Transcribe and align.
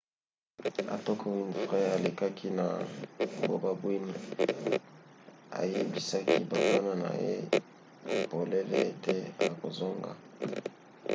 atako 0.95 1.25
winfrey 1.37 1.85
alelaki 1.95 2.47
na 2.59 2.65
bokabwani 3.49 4.13
ayebisaki 5.59 6.35
bafana 6.49 6.91
na 7.03 7.09
ye 7.23 7.35
polele 8.31 8.77
ete 8.91 9.15
akozonga 9.47 10.11